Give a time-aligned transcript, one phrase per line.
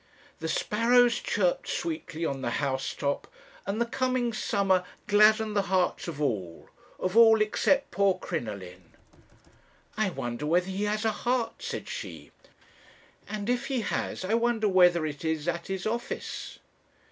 [0.39, 3.27] The sparrows chirped sweetly on the house top,
[3.67, 8.93] and the coming summer gladdened the hearts of all of all except poor Crinoline.
[9.97, 12.31] "'I wonder whether he has a heart, said she;
[13.29, 16.57] 'and if he has, I wonder whether it is at his office.'